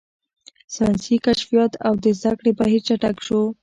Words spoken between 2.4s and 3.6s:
بهیر چټک شو.